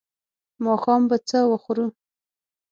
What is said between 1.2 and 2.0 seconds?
څه وخورو؟